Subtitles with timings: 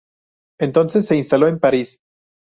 [0.59, 1.99] Entonces se instaló en París.